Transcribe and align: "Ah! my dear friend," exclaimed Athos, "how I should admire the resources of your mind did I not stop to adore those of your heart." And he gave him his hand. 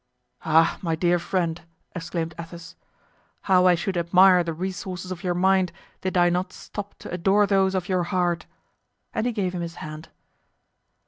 "Ah! 0.45 0.79
my 0.81 0.95
dear 0.95 1.19
friend," 1.19 1.61
exclaimed 1.95 2.33
Athos, 2.39 2.75
"how 3.41 3.67
I 3.67 3.75
should 3.75 3.95
admire 3.95 4.43
the 4.43 4.51
resources 4.51 5.11
of 5.11 5.23
your 5.23 5.35
mind 5.35 5.71
did 6.01 6.17
I 6.17 6.31
not 6.31 6.51
stop 6.51 6.97
to 7.05 7.11
adore 7.11 7.45
those 7.45 7.75
of 7.75 7.87
your 7.87 8.05
heart." 8.05 8.47
And 9.13 9.27
he 9.27 9.31
gave 9.31 9.53
him 9.53 9.61
his 9.61 9.75
hand. 9.75 10.09